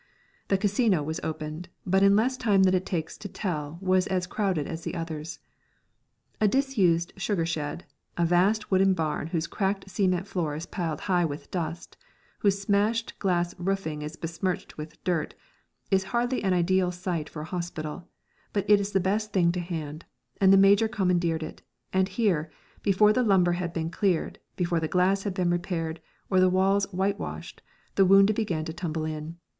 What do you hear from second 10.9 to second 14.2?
high with dust, whose smashed glass roofing is